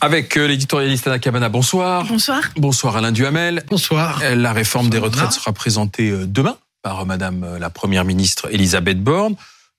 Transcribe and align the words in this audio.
Avec 0.00 0.36
euh, 0.36 0.46
l'éditorialiste 0.46 1.06
Anna 1.06 1.18
Cabana, 1.18 1.48
bonsoir. 1.48 2.04
Bonsoir. 2.06 2.42
Bonsoir 2.56 2.96
Alain 2.96 3.12
Duhamel. 3.12 3.64
Bonsoir. 3.68 4.20
Euh, 4.22 4.34
La 4.34 4.52
réforme 4.52 4.90
des 4.90 4.98
retraites 4.98 5.32
sera 5.32 5.52
présentée 5.52 6.10
euh, 6.10 6.26
demain 6.26 6.58
par 6.82 7.06
Madame 7.06 7.56
la 7.58 7.70
Première 7.70 8.04
ministre 8.04 8.48
Elisabeth 8.52 9.02
Borne. 9.02 9.34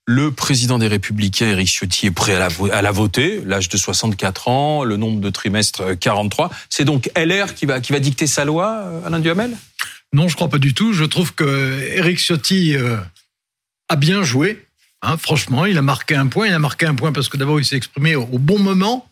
Le 0.06 0.30
président 0.32 0.78
des 0.78 0.88
Républicains, 0.88 1.46
Éric 1.48 1.68
Ciotti, 1.68 2.06
est 2.06 2.10
prêt 2.10 2.34
à 2.34 2.38
la, 2.38 2.48
vo- 2.48 2.70
à 2.72 2.82
la 2.82 2.90
voter. 2.90 3.42
L'âge 3.46 3.68
de 3.68 3.76
64 3.76 4.48
ans, 4.48 4.82
le 4.84 4.96
nombre 4.96 5.20
de 5.20 5.30
trimestres 5.30 5.82
euh, 5.82 5.94
43. 5.94 6.50
C'est 6.68 6.84
donc 6.84 7.10
LR 7.16 7.54
qui 7.54 7.66
va, 7.66 7.80
qui 7.80 7.92
va 7.92 8.00
dicter 8.00 8.26
sa 8.26 8.44
loi, 8.44 8.84
Alain 9.06 9.20
Duhamel? 9.20 9.56
Non, 10.12 10.26
je 10.26 10.34
crois 10.34 10.48
pas 10.48 10.58
du 10.58 10.74
tout. 10.74 10.92
Je 10.94 11.04
trouve 11.04 11.34
que 11.34 11.80
Eric 11.94 12.18
Ciotti 12.18 12.74
a 13.90 13.96
bien 13.96 14.22
joué. 14.22 14.64
Hein, 15.02 15.18
franchement, 15.18 15.66
il 15.66 15.76
a 15.76 15.82
marqué 15.82 16.14
un 16.16 16.26
point. 16.28 16.46
Il 16.46 16.54
a 16.54 16.58
marqué 16.58 16.86
un 16.86 16.94
point 16.94 17.12
parce 17.12 17.28
que 17.28 17.36
d'abord, 17.36 17.60
il 17.60 17.66
s'est 17.66 17.76
exprimé 17.76 18.16
au 18.16 18.38
bon 18.38 18.58
moment, 18.58 19.06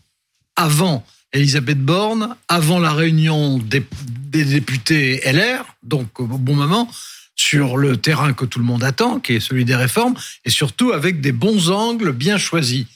avant 0.56 1.04
Elisabeth 1.32 1.78
Borne, 1.78 2.36
avant 2.48 2.78
la 2.78 2.92
réunion 2.92 3.58
des, 3.58 3.84
députés 4.30 5.20
LR, 5.24 5.64
donc 5.82 6.20
au 6.20 6.26
bon 6.26 6.54
moment, 6.54 6.90
sur 7.34 7.76
le 7.76 7.96
terrain 7.96 8.32
que 8.32 8.44
tout 8.44 8.58
le 8.58 8.64
monde 8.64 8.84
attend, 8.84 9.20
qui 9.20 9.34
est 9.34 9.40
celui 9.40 9.64
des 9.64 9.76
réformes, 9.76 10.14
et 10.44 10.50
surtout 10.50 10.92
avec 10.92 11.20
des 11.20 11.32
bons 11.32 11.70
angles 11.70 12.12
bien 12.12 12.38
choisis, 12.38 12.86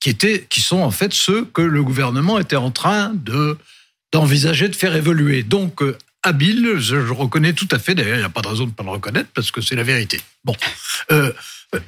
qui 0.00 0.10
étaient, 0.10 0.46
qui 0.48 0.60
sont 0.60 0.78
en 0.78 0.90
fait 0.90 1.12
ceux 1.12 1.44
que 1.44 1.62
le 1.62 1.82
gouvernement 1.82 2.38
était 2.38 2.56
en 2.56 2.70
train 2.70 3.12
de 3.14 3.58
d'envisager 4.12 4.68
de 4.68 4.74
faire 4.74 4.96
évoluer. 4.96 5.44
Donc, 5.44 5.82
euh, 5.82 5.96
habile, 6.24 6.74
je, 6.78 7.06
je 7.06 7.12
reconnais 7.12 7.52
tout 7.52 7.68
à 7.70 7.78
fait, 7.78 7.94
d'ailleurs, 7.94 8.16
il 8.16 8.20
n'y 8.20 8.24
a 8.24 8.30
pas 8.30 8.40
de 8.40 8.48
raison 8.48 8.64
de 8.64 8.70
ne 8.70 8.74
pas 8.74 8.82
le 8.82 8.90
reconnaître, 8.90 9.30
parce 9.34 9.52
que 9.52 9.60
c'est 9.60 9.76
la 9.76 9.84
vérité. 9.84 10.20
Bon. 10.44 10.56
Euh, 11.12 11.32
euh, 11.74 11.80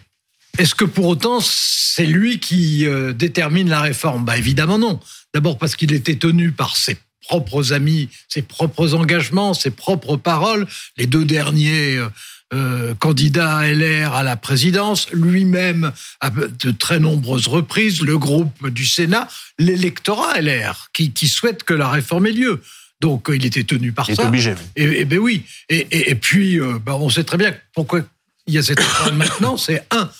Est-ce 0.58 0.74
que 0.74 0.84
pour 0.84 1.06
autant, 1.06 1.38
c'est 1.40 2.06
lui 2.06 2.38
qui 2.38 2.86
euh, 2.86 3.12
détermine 3.12 3.68
la 3.68 3.80
réforme? 3.80 4.24
Bah, 4.24 4.36
Évidemment 4.36 4.78
non. 4.78 5.00
D'abord 5.34 5.56
parce 5.58 5.76
qu'il 5.76 5.92
était 5.92 6.16
tenu 6.16 6.52
par 6.52 6.76
ses 6.76 6.98
propres 7.22 7.72
amis, 7.72 8.08
ses 8.28 8.42
propres 8.42 8.94
engagements, 8.94 9.54
ses 9.54 9.70
propres 9.70 10.16
paroles. 10.16 10.66
Les 10.98 11.06
deux 11.06 11.24
derniers 11.24 11.96
euh, 11.96 12.08
euh, 12.52 12.94
candidats 12.94 13.56
à 13.58 13.66
LR 13.72 14.12
à 14.12 14.22
la 14.22 14.36
présidence, 14.36 15.08
lui-même 15.12 15.92
à 16.20 16.28
de 16.30 16.70
très 16.70 17.00
nombreuses 17.00 17.48
reprises, 17.48 18.02
le 18.02 18.18
groupe 18.18 18.68
du 18.68 18.84
Sénat, 18.84 19.28
l'électorat 19.58 20.38
LR 20.40 20.90
qui, 20.92 21.12
qui 21.12 21.28
souhaite 21.28 21.62
que 21.62 21.72
la 21.72 21.88
réforme 21.88 22.26
ait 22.26 22.32
lieu. 22.32 22.60
Donc 23.00 23.30
euh, 23.30 23.36
il 23.36 23.46
était 23.46 23.64
tenu 23.64 23.92
par 23.92 24.06
Il 24.10 24.12
est 24.12 24.16
ça. 24.16 24.28
obligé. 24.28 24.54
Et, 24.76 25.00
et 25.00 25.04
ben 25.06 25.18
oui. 25.18 25.44
Et, 25.70 25.86
et- 25.90 26.10
et 26.10 26.14
puis, 26.14 26.60
euh, 26.60 26.78
ben, 26.78 26.92
on 26.92 27.08
sait 27.08 27.24
très 27.24 27.38
bien 27.38 27.54
pourquoi 27.74 28.00
il 28.46 28.52
y 28.54 28.58
a 28.58 28.62
cette 28.62 28.80
réforme 28.80 29.16
maintenant. 29.16 29.56
C'est 29.56 29.82
un, 29.90 30.10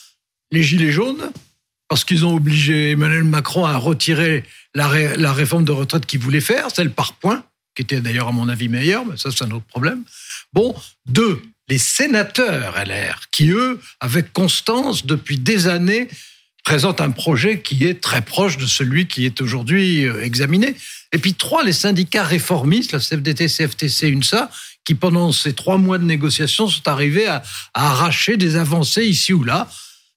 les 0.53 0.63
gilets 0.63 0.93
jaunes, 0.93 1.33
parce 1.89 2.05
qu'ils 2.05 2.25
ont 2.25 2.35
obligé 2.35 2.93
Emmanuel 2.93 3.25
Macron 3.25 3.65
à 3.65 3.77
retirer 3.77 4.45
la, 4.75 5.17
la 5.17 5.33
réforme 5.33 5.65
de 5.65 5.73
retraite 5.73 6.07
qu'il 6.07 6.21
voulait 6.21 6.41
faire, 6.41 6.71
celle 6.71 6.91
par 6.91 7.15
points, 7.15 7.45
qui 7.75 7.83
était 7.83 8.01
d'ailleurs 8.01 8.29
à 8.29 8.33
mon 8.33 8.49
avis 8.49 8.69
meilleure, 8.69 9.05
mais 9.05 9.17
ça 9.17 9.31
c'est 9.31 9.45
un 9.45 9.51
autre 9.51 9.67
problème. 9.67 10.05
Bon, 10.53 10.75
deux, 11.07 11.43
les 11.69 11.79
sénateurs 11.79 12.77
LR, 12.87 13.21
qui 13.31 13.51
eux, 13.51 13.81
avec 14.01 14.33
constance, 14.33 15.07
depuis 15.07 15.39
des 15.39 15.69
années, 15.69 16.09
présentent 16.65 17.01
un 17.01 17.11
projet 17.11 17.61
qui 17.61 17.85
est 17.85 18.01
très 18.01 18.23
proche 18.23 18.57
de 18.57 18.67
celui 18.67 19.09
qui 19.09 19.27
est 19.27 19.41
aujourd'hui 19.41 20.07
euh, 20.07 20.23
examiné. 20.23 20.77
Et 21.13 21.19
puis 21.19 21.35
trois, 21.35 21.65
les 21.65 21.73
syndicats 21.73 22.25
réformistes, 22.25 22.93
la 22.93 23.01
CFDT, 23.01 23.49
CFTC, 23.49 24.09
UNSA, 24.09 24.51
qui 24.85 24.95
pendant 24.95 25.33
ces 25.33 25.55
trois 25.55 25.79
mois 25.79 25.99
de 25.99 26.05
négociations 26.05 26.69
sont 26.69 26.87
arrivés 26.89 27.27
à 27.27 27.43
arracher 27.75 28.37
des 28.37 28.57
avancées 28.57 29.05
ici 29.05 29.33
ou 29.33 29.45
là. 29.45 29.69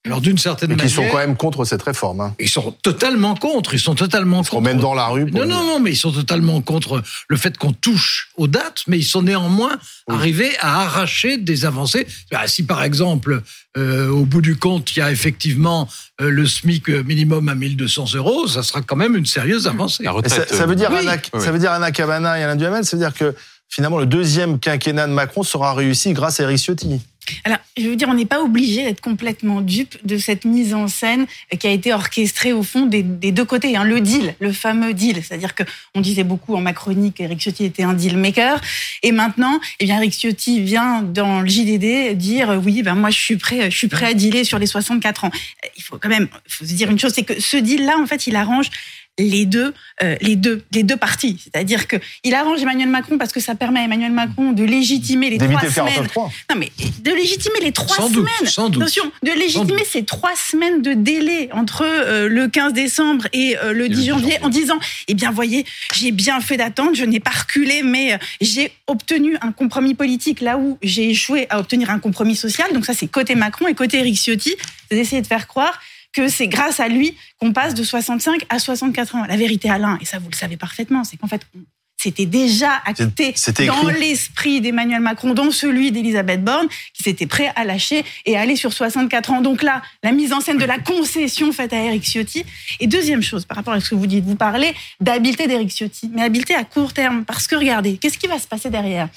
Alors 0.05 0.21
d'une 0.21 0.37
certaine 0.37 0.69
Mais 0.69 0.75
manière, 0.75 0.91
sont 0.93 1.07
quand 1.11 1.17
même 1.17 1.35
contre 1.35 1.65
cette 1.65 1.81
réforme. 1.81 2.21
Hein. 2.21 2.35
ils 2.39 2.49
sont 2.49 2.71
totalement 2.83 3.33
contre. 3.35 3.73
Ils 3.73 3.79
sont 3.79 3.95
totalement 3.95 4.41
Ils 4.43 4.49
contre. 4.49 4.61
même 4.61 4.77
dans 4.79 4.93
la 4.93 5.07
rue. 5.07 5.25
pour 5.25 5.39
Non, 5.39 5.45
non, 5.47 5.63
non, 5.63 5.79
mais 5.79 5.91
ils 5.91 5.97
sont 5.97 6.11
totalement 6.11 6.61
contre 6.61 7.01
le 7.27 7.37
fait 7.37 7.57
qu'on 7.57 7.73
touche 7.73 8.29
aux 8.37 8.47
dates, 8.47 8.83
mais 8.87 8.97
ils 8.99 9.03
sont 9.03 9.23
néanmoins 9.23 9.77
Oui. 10.07 10.15
arrivés 10.15 10.51
à 10.59 10.81
arracher 10.83 11.37
des 11.37 11.65
avancées. 11.65 12.05
Bah, 12.31 12.47
si 12.47 12.63
par 12.63 12.83
exemple, 12.83 13.41
euh, 13.77 14.07
au 14.09 14.25
bout 14.25 14.41
du 14.41 14.55
compte, 14.55 14.95
il 14.95 14.99
y 14.99 15.01
a 15.01 15.11
effectivement 15.11 15.87
euh, 16.21 16.29
le 16.29 16.45
SMIC 16.45 16.87
minimum 16.89 17.49
à 17.49 17.55
1200 17.55 18.05
euros, 18.15 18.47
ça 18.47 18.61
sera 18.63 18.81
quand 18.81 18.95
même 18.95 19.15
une 19.15 19.25
sérieuse 19.25 19.65
avancée. 19.67 20.03
La 20.03 20.11
Et 20.11 20.13
retraite. 20.13 20.49
ça, 20.49 20.55
ça 20.55 20.65
veut 20.67 20.75
dire 20.75 20.89
Oui. 20.91 20.99
Anna, 20.99 21.17
Oui. 21.33 21.41
ça 21.41 21.51
veut 21.51 21.59
dire 21.59 21.71
Anna 21.71 21.91
Cabana 21.91 22.39
et 22.39 22.43
Alain 22.43 22.55
Duhamel, 22.55 22.85
ça 22.85 22.95
veut 22.95 23.01
dire 23.03 23.13
que 23.13 23.33
finalement 23.69 23.97
le 23.97 24.05
deuxième 24.05 24.59
quinquennat 24.59 25.07
de 25.07 25.13
Macron 25.13 25.41
sera 25.43 25.73
réussi 25.73 26.13
grâce 26.13 26.39
à 26.39 26.43
Eric 26.43 26.59
Ciotti. 26.59 27.01
Alors, 27.43 27.57
je 27.77 27.87
veux 27.87 27.95
dire, 27.95 28.07
on 28.09 28.13
n'est 28.13 28.25
pas 28.25 28.41
obligé 28.41 28.83
d'être 28.83 29.01
complètement 29.01 29.61
dupe 29.61 29.97
de 30.05 30.17
cette 30.17 30.45
mise 30.45 30.73
en 30.73 30.87
scène 30.87 31.25
qui 31.59 31.67
a 31.67 31.71
été 31.71 31.93
orchestrée 31.93 32.53
au 32.53 32.63
fond 32.63 32.85
des, 32.85 33.03
deux 33.03 33.45
côtés. 33.45 33.75
Hein. 33.75 33.83
Le 33.83 34.01
deal, 34.01 34.35
le 34.39 34.51
fameux 34.51 34.93
deal, 34.93 35.23
c'est-à-dire 35.23 35.55
que 35.55 35.63
on 35.93 36.01
disait 36.01 36.23
beaucoup 36.23 36.55
en 36.55 36.61
Macronie 36.61 37.11
qu'Éric 37.11 37.39
Ciotti 37.39 37.65
était 37.65 37.83
un 37.83 37.93
deal 37.93 38.17
maker, 38.17 38.61
et 39.03 39.11
maintenant, 39.11 39.59
eh 39.79 39.85
bien, 39.85 39.97
Éric 39.97 40.13
Ciotti 40.13 40.61
vient 40.61 41.01
dans 41.01 41.41
le 41.41 41.47
JDD 41.47 42.15
dire 42.17 42.59
oui, 42.63 42.81
ben 42.83 42.95
moi 42.95 43.09
je 43.09 43.19
suis 43.19 43.37
prêt, 43.37 43.69
je 43.69 43.77
suis 43.77 43.87
prêt 43.87 44.07
à 44.07 44.13
dealer 44.13 44.43
sur 44.43 44.59
les 44.59 44.67
64 44.67 45.25
ans. 45.25 45.31
Il 45.77 45.83
faut 45.83 45.97
quand 45.97 46.09
même, 46.09 46.27
faut 46.47 46.65
se 46.65 46.73
dire 46.73 46.89
une 46.89 46.99
chose, 46.99 47.13
c'est 47.13 47.23
que 47.23 47.39
ce 47.39 47.57
deal-là, 47.57 47.97
en 47.99 48.05
fait, 48.05 48.27
il 48.27 48.35
arrange 48.35 48.69
les 49.17 49.45
deux, 49.45 49.73
euh, 50.03 50.15
les 50.21 50.35
deux, 50.35 50.63
les 50.71 50.83
deux 50.83 50.97
parties. 50.97 51.39
C'est-à-dire 51.41 51.87
que 51.87 51.95
il 52.23 52.33
arrange 52.33 52.61
Emmanuel 52.61 52.89
Macron 52.89 53.17
parce 53.17 53.31
que 53.31 53.39
ça 53.39 53.55
permet 53.55 53.79
à 53.79 53.83
Emmanuel 53.83 54.11
Macron 54.11 54.51
de 54.51 54.63
légitimer 54.63 55.29
les 55.29 55.37
trois 55.37 55.61
le 55.61 55.69
semaines 55.69 56.05
49.3. 56.15 56.31
non, 56.51 56.55
mais 56.57 56.71
de 57.01 57.11
légitimer 57.11 57.59
les 57.61 57.71
trois 57.71 57.95
Sans 57.95 58.09
doute, 58.09 58.27
semaines. 58.27 58.51
sans 58.51 58.69
doute. 58.69 58.81
Attention, 58.83 59.11
de 59.23 59.31
légitimer 59.31 59.77
doute. 59.77 59.87
ces 59.89 60.03
trois 60.03 60.35
semaines 60.35 60.81
de 60.81 60.93
délai 60.93 61.49
entre 61.53 61.83
euh, 61.85 62.27
le 62.27 62.47
15 62.47 62.73
décembre 62.73 63.27
et 63.31 63.57
euh, 63.57 63.71
le 63.73 63.87
10 63.87 64.05
janvier 64.07 64.37
en 64.41 64.49
disant 64.49 64.79
Eh 65.07 65.13
bien, 65.13 65.31
voyez, 65.31 65.65
j'ai 65.93 66.11
bien 66.11 66.41
fait 66.41 66.57
d'attendre, 66.57 66.91
je 66.93 67.05
n'ai 67.05 67.19
pas 67.21 67.31
reculé, 67.31 67.83
mais 67.83 68.13
euh, 68.13 68.17
j'ai 68.41 68.71
obtenu 68.87 69.37
un 69.41 69.51
compromis 69.51 69.93
politique 69.93 70.41
là 70.41 70.57
où 70.57 70.77
j'ai 70.81 71.09
échoué 71.11 71.47
à 71.49 71.59
obtenir 71.59 71.89
un 71.89 71.99
compromis 71.99 72.35
social. 72.35 72.73
Donc, 72.73 72.85
ça, 72.85 72.93
c'est 72.93 73.07
côté 73.07 73.35
Macron 73.35 73.67
et 73.67 73.73
côté 73.75 73.99
Éric 73.99 74.17
Ciotti, 74.17 74.55
c'est 74.89 74.97
d'essayer 74.97 75.21
de 75.21 75.27
faire 75.27 75.47
croire 75.47 75.79
que 76.15 76.27
c'est 76.27 76.47
grâce 76.47 76.79
à 76.79 76.87
lui 76.87 77.15
qu'on 77.39 77.51
passe 77.53 77.73
de 77.73 77.83
65 77.83 78.45
à 78.49 78.59
64 78.59 79.15
ans. 79.15 79.25
La 79.27 79.37
vérité, 79.37 79.69
Alain, 79.69 79.97
et 80.01 80.05
ça 80.05 80.19
vous 80.19 80.29
le 80.29 80.35
savez 80.35 80.57
parfaitement, 80.57 81.03
c'est 81.03 81.17
qu'en 81.17 81.27
fait, 81.27 81.41
on- 81.55 81.59
c'était 81.97 82.25
déjà 82.27 82.71
acté 82.85 83.33
dans 83.67 83.81
l'esprit 83.99 84.61
d'Emmanuel 84.61 84.99
Macron, 85.01 85.33
dans 85.33 85.49
celui 85.49 85.91
d'Elisabeth 85.91 86.43
Borne, 86.43 86.67
qui 86.93 87.01
s'était 87.01 87.25
prêt 87.25 87.51
à 87.55 87.63
lâcher 87.65 88.03
et 88.25 88.37
à 88.37 88.41
aller 88.41 88.55
sur 88.55 88.73
64 88.73 89.31
ans. 89.31 89.41
Donc 89.41 89.63
là, 89.63 89.81
la 90.03 90.11
mise 90.11 90.31
en 90.31 90.39
scène 90.39 90.59
de 90.59 90.65
la 90.65 90.77
concession 90.77 91.51
faite 91.51 91.73
à 91.73 91.77
Eric 91.77 92.03
Ciotti. 92.03 92.45
Et 92.79 92.85
deuxième 92.85 93.23
chose, 93.23 93.45
par 93.45 93.57
rapport 93.57 93.73
à 93.73 93.79
ce 93.79 93.89
que 93.89 93.95
vous 93.95 94.05
dites, 94.07 94.23
vous 94.23 94.35
parlez 94.35 94.73
d'habileté 94.99 95.47
d'Eric 95.47 95.69
Ciotti, 95.71 96.11
mais 96.13 96.21
habileté 96.21 96.53
à 96.53 96.63
court 96.63 96.93
terme. 96.93 97.25
Parce 97.25 97.47
que 97.47 97.55
regardez, 97.55 97.97
qu'est-ce 97.97 98.19
qui 98.19 98.27
va 98.27 98.37
se 98.37 98.47
passer 98.47 98.69
derrière? 98.69 99.09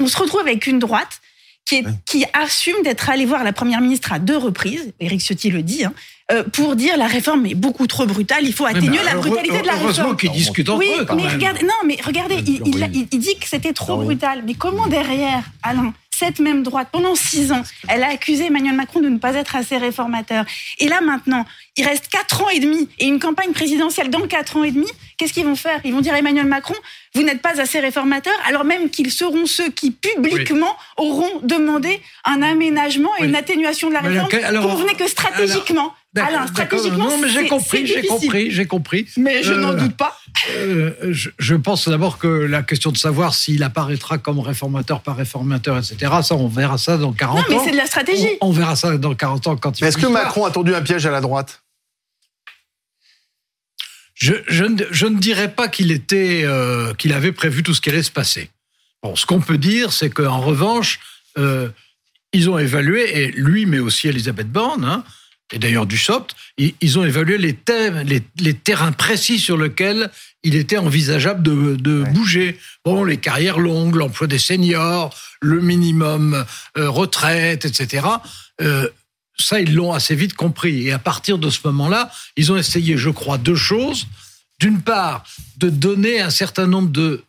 On 0.00 0.08
se 0.08 0.16
retrouve 0.16 0.40
avec 0.40 0.66
une 0.66 0.80
droite 0.80 1.20
qui, 1.66 1.76
est, 1.76 1.84
qui 2.06 2.24
assume 2.34 2.76
d'être 2.84 3.08
allé 3.08 3.24
voir 3.24 3.42
la 3.44 3.52
première 3.52 3.80
ministre 3.80 4.12
à 4.12 4.18
deux 4.18 4.36
reprises, 4.36 4.92
Eric 5.00 5.20
Ciotti 5.20 5.50
le 5.50 5.62
dit, 5.62 5.84
hein, 5.84 5.92
euh, 6.32 6.42
pour 6.42 6.76
dire 6.76 6.96
la 6.96 7.06
réforme 7.06 7.46
est 7.46 7.54
beaucoup 7.54 7.86
trop 7.86 8.06
brutale, 8.06 8.44
il 8.44 8.52
faut 8.52 8.66
atténuer 8.66 8.98
la 9.04 9.14
brutalité 9.16 9.60
de 9.60 9.66
la 9.66 9.74
Heureusement 9.74 9.88
réforme. 10.10 10.16
qu'ils 10.16 10.32
discutent 10.32 10.68
entre 10.68 10.78
Oui, 10.78 10.88
eux 10.98 11.04
quand 11.04 11.16
mais 11.16 11.22
même. 11.24 11.32
regardez, 11.32 11.62
non, 11.64 11.74
mais 11.86 11.98
regardez, 12.04 12.36
il, 12.46 12.62
il, 12.66 12.88
il- 12.94 13.08
il 13.12 13.18
dit 13.18 13.36
que 13.38 13.46
c'était 13.48 13.72
trop 13.72 13.94
Ah 13.94 13.98
oui. 13.98 14.06
brutal. 14.06 14.42
Mais 14.46 14.54
comment 14.54 14.86
derrière, 14.86 15.42
Alain, 15.62 15.92
cette 16.18 16.38
même 16.38 16.62
droite, 16.62 16.88
pendant 16.92 17.14
six 17.14 17.52
ans, 17.52 17.62
elle 17.88 18.02
a 18.02 18.08
accusé 18.08 18.46
Emmanuel 18.46 18.74
Macron 18.74 19.00
de 19.00 19.08
ne 19.08 19.18
pas 19.18 19.34
être 19.34 19.56
assez 19.56 19.76
réformateur. 19.76 20.44
Et 20.78 20.88
là 20.88 21.00
maintenant, 21.00 21.44
il 21.76 21.84
reste 21.84 22.08
quatre 22.08 22.42
ans 22.42 22.48
et 22.50 22.60
demi 22.60 22.88
et 22.98 23.06
une 23.06 23.18
campagne 23.18 23.52
présidentielle 23.52 24.10
dans 24.10 24.26
quatre 24.26 24.56
ans 24.56 24.64
et 24.64 24.70
demi. 24.70 24.86
Qu'est-ce 25.16 25.32
qu'ils 25.32 25.44
vont 25.44 25.56
faire? 25.56 25.80
Ils 25.84 25.92
vont 25.92 26.00
dire 26.00 26.14
à 26.14 26.18
Emmanuel 26.18 26.46
Macron, 26.46 26.74
vous 27.14 27.22
n'êtes 27.22 27.42
pas 27.42 27.60
assez 27.60 27.80
réformateur, 27.80 28.32
alors 28.46 28.64
même 28.64 28.90
qu'ils 28.90 29.10
seront 29.12 29.46
ceux 29.46 29.70
qui 29.70 29.90
publiquement 29.90 30.76
auront 30.96 31.40
demandé 31.42 32.00
un 32.24 32.42
aménagement 32.42 33.10
et 33.18 33.22
Oui. 33.22 33.28
une 33.28 33.36
atténuation 33.36 33.88
de 33.88 33.94
la 33.94 34.00
réforme. 34.00 34.26
lequel- 34.26 34.44
alors- 34.44 34.70
Convenez 34.70 34.94
que 34.94 35.08
stratégiquement, 35.08 35.94
D'accord, 36.12 36.30
Alain, 36.36 36.46
stratégiquement, 36.46 37.08
non, 37.08 37.18
mais 37.18 37.28
j'ai 37.28 37.48
compris, 37.48 37.86
j'ai 37.86 38.02
compris, 38.06 38.50
j'ai 38.52 38.66
compris. 38.66 39.06
Mais 39.16 39.42
je 39.42 39.52
Euh, 39.52 39.56
n'en 39.58 39.74
doute 39.74 39.96
pas. 39.96 40.16
Euh, 40.50 40.92
je, 41.10 41.30
je 41.38 41.54
pense 41.54 41.88
d'abord 41.88 42.18
que 42.18 42.26
la 42.26 42.62
question 42.62 42.90
de 42.90 42.96
savoir 42.96 43.34
s'il 43.34 43.62
apparaîtra 43.62 44.18
comme 44.18 44.40
réformateur, 44.40 45.00
pas 45.00 45.14
réformateur, 45.14 45.78
etc., 45.78 45.96
ça, 46.22 46.34
on 46.34 46.48
verra 46.48 46.76
ça 46.76 46.96
dans 46.98 47.12
40 47.12 47.36
Non, 47.38 47.44
mais 47.48 47.54
ans. 47.56 47.62
c'est 47.64 47.70
de 47.70 47.76
la 47.76 47.86
stratégie. 47.86 48.28
On, 48.40 48.48
on 48.48 48.52
verra 48.52 48.76
ça 48.76 48.98
dans 48.98 49.14
40 49.14 49.46
ans 49.46 49.56
quand 49.56 49.78
il 49.80 49.84
est-ce 49.84 49.96
que. 49.96 50.06
Macron 50.06 50.44
a 50.44 50.50
tendu 50.50 50.74
un 50.74 50.82
piège 50.82 51.06
à 51.06 51.10
la 51.10 51.20
droite? 51.20 51.62
Je, 54.14 54.34
je, 54.48 54.64
ne, 54.64 54.82
je 54.90 55.06
ne 55.06 55.18
dirais 55.18 55.52
pas 55.52 55.68
qu'il 55.68 55.90
était, 55.90 56.42
euh, 56.44 56.94
qu'il 56.94 57.12
avait 57.12 57.32
prévu 57.32 57.62
tout 57.62 57.74
ce 57.74 57.80
qui 57.80 57.90
allait 57.90 58.02
se 58.02 58.12
passer. 58.12 58.50
Bon, 59.02 59.16
ce 59.16 59.26
qu'on 59.26 59.40
peut 59.40 59.58
dire, 59.58 59.92
c'est 59.92 60.10
qu'en 60.10 60.40
revanche, 60.40 61.00
euh, 61.36 61.68
ils 62.32 62.48
ont 62.48 62.58
évalué, 62.58 63.22
et 63.24 63.32
lui, 63.32 63.66
mais 63.66 63.80
aussi 63.80 64.08
Elisabeth 64.08 64.50
Borne, 64.50 64.84
hein, 64.84 65.04
et 65.52 65.58
d'ailleurs 65.58 65.86
Dussopt, 65.86 66.34
ils, 66.58 66.74
ils 66.80 66.98
ont 66.98 67.04
évalué 67.04 67.38
les, 67.38 67.54
thèmes, 67.54 67.98
les, 68.00 68.22
les 68.40 68.54
terrains 68.54 68.92
précis 68.92 69.38
sur 69.38 69.56
lesquels 69.58 70.10
il 70.42 70.54
était 70.56 70.78
envisageable 70.78 71.42
de, 71.42 71.76
de 71.76 72.02
Ouais. 72.02 72.10
bouger. 72.10 72.58
Bon, 72.84 73.04
les 73.04 73.18
carrières 73.18 73.58
longues, 73.58 73.94
l'emploi 73.96 74.26
des 74.26 74.38
seniors, 74.38 75.14
le 75.40 75.60
minimum 75.60 76.44
euh, 76.78 76.88
retraite, 76.90 77.64
etc. 77.64 78.06
Euh, 78.60 78.88
ça, 79.38 79.60
ils 79.60 79.74
l'ont 79.74 79.92
assez 79.92 80.14
vite 80.14 80.34
compris. 80.34 80.86
Et 80.86 80.92
à 80.92 80.98
partir 80.98 81.38
de 81.38 81.50
ce 81.50 81.60
moment-là, 81.64 82.10
ils 82.36 82.52
ont 82.52 82.56
essayé, 82.56 82.96
je 82.96 83.10
crois, 83.10 83.36
deux 83.38 83.56
choses. 83.56 84.06
d'une 84.60 84.80
part, 84.80 85.24
de 85.58 85.68
donner 85.68 86.20
un 86.20 86.30
certain 86.30 86.66
nombre 86.66 86.90
de 86.90 87.22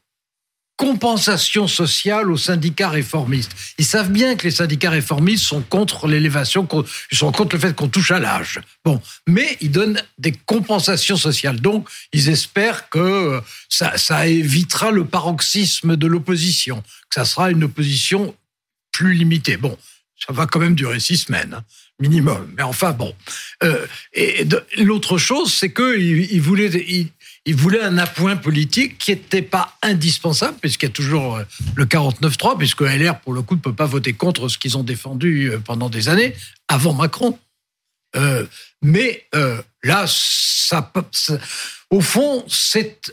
compensation 0.78 1.68
sociale 1.68 2.32
aux 2.32 2.38
syndicats 2.38 2.90
réformistes. 2.90 3.52
Ils 3.78 3.86
savent 3.86 4.12
bien 4.12 4.36
que 4.36 4.44
les 4.44 4.52
syndicats 4.52 4.90
réformistes 4.90 5.46
sont 5.46 5.62
contre 5.62 6.08
l'élévation, 6.08 6.68
ils 7.12 7.18
sont 7.18 7.32
contre 7.32 7.56
le 7.56 7.62
fait 7.62 7.76
qu'on 7.76 7.88
touche 7.88 8.12
à 8.12 8.20
l'âge. 8.20 8.60
Bon, 8.84 9.02
mais 9.28 9.58
ils 9.62 9.72
donnent 9.72 10.02
des 10.18 10.34
compensations 10.34 11.18
sociales. 11.18 11.62
Donc, 11.62 11.88
ils 12.12 12.30
espèrent 12.30 12.90
que 12.90 13.42
ça, 13.70 13.98
ça 13.98 14.28
évitera 14.28 14.92
le 14.92 15.06
paroxysme 15.06 15.96
de 15.96 16.08
l'opposition, 16.08 16.82
que 17.10 17.16
ça 17.16 17.26
sera 17.26 17.52
une 17.52 17.64
opposition 17.64 18.36
plus 18.92 19.14
limitée. 19.14 19.58
Bon, 19.58 19.78
ça 20.28 20.34
va 20.34 20.46
quand 20.46 20.60
même 20.60 20.76
durer 20.76 21.00
six 21.00 21.18
semaines. 21.18 21.54
Hein, 21.54 21.64
minimum. 22.00 22.54
Mais 22.58 22.64
enfin, 22.64 22.92
bon. 22.92 23.14
Euh, 23.64 23.86
et 24.14 24.46
l'autre 24.78 25.18
chose, 25.18 25.54
c'est 25.54 25.74
qu'ils 25.74 26.32
ils 26.32 26.42
voulaient, 26.42 26.68
il 26.68 27.10
voulait 27.54 27.82
un 27.82 27.98
appoint 28.00 28.36
politique 28.36 28.98
qui 28.98 29.12
n'était 29.12 29.44
pas 29.44 29.78
indispensable, 29.84 30.58
puisqu'il 30.60 30.88
y 30.88 30.90
a 30.90 30.92
toujours 30.92 31.36
euh, 31.36 31.44
le 31.76 31.86
49-3, 31.86 32.58
puisque 32.58 32.82
LR, 32.82 33.20
pour 33.20 33.34
le 33.34 33.44
coup, 33.44 33.56
ne 33.56 33.60
peut 33.60 33.76
pas 33.76 33.86
voter 33.86 34.14
contre 34.14 34.48
ce 34.48 34.58
qu'ils 34.58 34.78
ont 34.78 34.84
défendu 34.84 35.52
euh, 35.52 35.60
pendant 35.60 35.90
des 35.90 36.10
années, 36.10 36.36
avant 36.68 36.94
Macron. 36.94 37.38
Euh, 38.16 38.46
mais 38.82 39.28
là, 39.84 40.06
ça, 40.08 40.92
au 41.90 42.02
fond, 42.02 42.46
c'est 42.48 43.12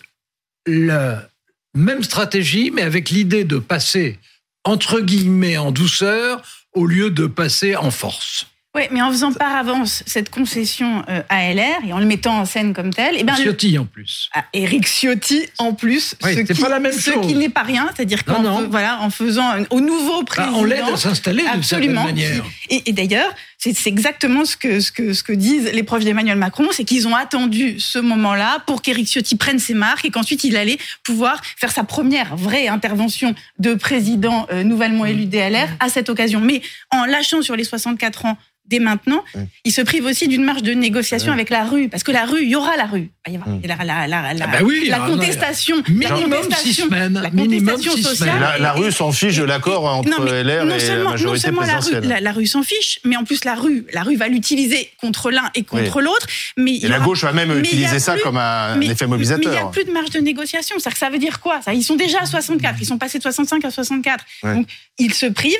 la 0.66 1.28
même 1.74 2.02
stratégie, 2.04 2.70
mais 2.70 2.82
avec 2.82 3.10
l'idée 3.10 3.44
de 3.44 3.58
passer, 3.58 4.18
entre 4.64 5.00
guillemets, 5.00 5.58
en 5.58 5.72
douceur, 5.72 6.40
au 6.72 6.86
lieu 6.86 7.10
de 7.10 7.26
passer 7.26 7.74
en 7.74 7.90
force. 7.90 8.46
Oui, 8.74 8.84
mais 8.90 9.02
en 9.02 9.10
faisant 9.10 9.32
par 9.32 9.54
avance 9.54 10.02
cette 10.06 10.30
concession 10.30 11.04
euh, 11.10 11.22
à 11.28 11.52
LR 11.52 11.84
et 11.86 11.92
en 11.92 11.98
le 11.98 12.06
mettant 12.06 12.38
en 12.38 12.46
scène 12.46 12.72
comme 12.72 12.90
tel, 12.90 13.16
et 13.16 13.18
eh 13.20 13.24
ben 13.24 13.34
Ciotti 13.34 13.78
en 13.78 13.84
plus. 13.84 14.30
Ah, 14.32 14.46
Éric 14.54 14.86
Ciotti 14.86 15.46
en 15.58 15.74
plus, 15.74 16.14
ce 16.18 16.40
qui, 16.40 16.60
pas 16.62 16.70
la 16.70 16.80
même 16.80 16.92
ce 16.92 17.10
qui 17.20 17.34
n'est 17.34 17.50
pas 17.50 17.64
rien, 17.64 17.90
c'est-à-dire 17.94 18.24
qu'en 18.24 18.66
voilà, 18.68 19.00
en 19.02 19.10
faisant 19.10 19.44
au 19.68 19.82
nouveau 19.82 20.22
président, 20.24 20.52
bah, 20.52 20.58
on 20.58 20.64
l'aide 20.64 20.84
à 20.90 20.96
s'installer 20.96 21.44
de 21.54 21.62
certaine 21.62 21.92
manière. 21.92 22.44
Et, 22.70 22.88
et 22.88 22.92
d'ailleurs, 22.94 23.34
c'est 23.62 23.86
exactement 23.86 24.44
ce 24.44 24.56
que 24.56 24.80
ce 24.80 24.90
que 24.90 25.12
ce 25.12 25.22
que 25.22 25.32
disent 25.32 25.70
les 25.72 25.84
proches 25.84 26.04
d'Emmanuel 26.04 26.36
Macron, 26.36 26.66
c'est 26.72 26.84
qu'ils 26.84 27.06
ont 27.06 27.14
attendu 27.14 27.78
ce 27.78 28.00
moment-là 28.00 28.62
pour 28.66 28.82
qu'Éric 28.82 29.06
Ciotti 29.06 29.36
prenne 29.36 29.60
ses 29.60 29.74
marques 29.74 30.04
et 30.04 30.10
qu'ensuite 30.10 30.42
il 30.42 30.56
allait 30.56 30.78
pouvoir 31.04 31.40
faire 31.56 31.70
sa 31.70 31.84
première 31.84 32.36
vraie 32.36 32.66
intervention 32.66 33.34
de 33.60 33.74
président 33.74 34.46
euh, 34.50 34.64
nouvellement 34.64 35.06
élu 35.06 35.26
DLR 35.26 35.68
à 35.78 35.88
cette 35.88 36.08
occasion. 36.08 36.40
Mais 36.40 36.60
en 36.90 37.04
lâchant 37.04 37.40
sur 37.42 37.54
les 37.54 37.64
64 37.64 38.24
ans 38.26 38.36
dès 38.66 38.78
maintenant, 38.78 39.24
il 39.64 39.72
se 39.72 39.82
prive 39.82 40.06
aussi 40.06 40.28
d'une 40.28 40.44
marge 40.44 40.62
de 40.62 40.72
négociation 40.72 41.32
avec 41.32 41.50
la 41.50 41.64
rue, 41.64 41.88
parce 41.88 42.02
que 42.02 42.12
la 42.12 42.24
rue, 42.24 42.42
il 42.42 42.48
y 42.48 42.56
aura 42.56 42.76
la 42.76 42.86
rue. 42.86 43.10
Il 43.26 43.34
y 43.34 43.38
aura 43.38 43.84
la, 43.84 44.06
la, 44.06 44.06
la, 44.06 44.34
la, 44.34 44.44
ah 44.44 44.46
bah 44.46 44.58
oui, 44.64 44.86
la 44.88 45.00
contestation, 45.00 45.76
la 46.00 46.10
contestation, 46.10 46.86
semaines, 46.86 47.20
la 47.20 47.30
contestation 47.30 47.96
sociale. 47.96 48.60
La, 48.60 48.72
rue 48.72 48.92
s'en 48.92 49.12
fiche 49.12 49.36
de 49.36 49.44
l'accord 49.44 49.84
entre 49.84 50.24
LR 50.24 50.70
et 50.70 50.88
la 50.88 51.04
majorité 51.04 51.50
non 51.50 51.56
présidentielle. 51.58 52.08
La 52.08 52.16
rue, 52.16 52.22
la, 52.22 52.32
rue 52.32 52.46
s'en 52.46 52.62
fiche, 52.62 53.00
mais 53.04 53.16
en 53.16 53.24
plus 53.24 53.44
la 53.44 53.51
rue, 53.54 53.86
la 53.92 54.02
rue 54.02 54.16
va 54.16 54.28
l'utiliser 54.28 54.90
contre 55.00 55.30
l'un 55.30 55.50
et 55.54 55.62
contre 55.62 56.00
l'autre. 56.00 56.26
Mais 56.56 56.76
et 56.76 56.88
la 56.88 57.00
gauche 57.00 57.22
va 57.22 57.32
même 57.32 57.56
utiliser 57.58 57.98
ça 57.98 58.16
comme 58.18 58.36
un 58.36 58.80
effet 58.80 59.06
mobilisateur. 59.06 59.52
Mais 59.52 59.58
il 59.58 59.62
n'y 59.62 59.68
a 59.68 59.70
plus 59.70 59.84
de 59.84 59.92
marge 59.92 60.10
de 60.10 60.20
négociation. 60.20 60.78
Ça, 60.78 60.90
ça 60.90 61.10
veut 61.10 61.18
dire 61.18 61.40
quoi 61.40 61.60
ça? 61.62 61.74
Ils 61.74 61.82
sont 61.82 61.96
déjà 61.96 62.20
à 62.20 62.26
64, 62.26 62.76
ils 62.80 62.86
sont 62.86 62.98
passés 62.98 63.18
de 63.18 63.22
65 63.22 63.64
à 63.64 63.70
64. 63.70 64.24
Donc 64.42 64.66
ils 64.98 65.14
se 65.14 65.26
privent 65.26 65.56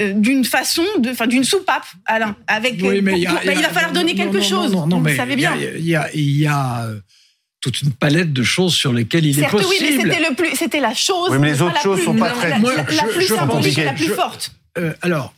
euh, 0.00 0.12
d'une 0.14 0.44
façon, 0.44 0.84
enfin 1.08 1.26
d'une 1.26 1.44
soupape, 1.44 1.84
Alain. 2.06 2.36
Avec, 2.46 2.76
oui, 2.80 3.02
mais 3.02 3.20
il, 3.20 3.26
va 3.26 3.68
falloir 3.68 3.92
donner 3.92 4.14
quelque 4.14 4.40
chose. 4.40 4.72
Non, 4.72 4.86
non, 4.86 5.00
vous 5.00 5.16
savez 5.16 5.36
bien. 5.36 5.54
Il 5.56 5.86
y 5.86 5.96
a, 5.96 6.08
y 6.14 6.46
a 6.46 6.84
euh, 6.86 7.00
toute 7.60 7.82
une 7.82 7.92
palette 7.92 8.32
de 8.32 8.42
choses 8.42 8.74
sur 8.74 8.92
lesquelles 8.92 9.26
il 9.26 9.38
est 9.38 9.48
possible. 9.48 9.68
Oui, 9.68 9.76
mais 9.80 10.02
c'était 10.02 10.28
le 10.28 10.34
plus, 10.34 10.56
c'était 10.56 10.80
la 10.80 10.94
chose. 10.94 11.28
Oui, 11.30 11.38
mais 11.38 11.48
les 11.48 11.62
autres 11.62 11.80
choses 11.80 11.98
ne 11.98 12.04
sont 12.04 12.16
pas 12.16 12.30
très. 12.30 12.50
La, 12.50 12.58
la, 12.58 12.84
plus 13.04 13.28
la 13.84 13.92
plus 13.92 14.08
forte. 14.08 14.52
Euh, 14.78 14.94
alors, 15.02 15.34